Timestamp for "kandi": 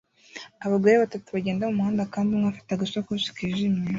2.13-2.29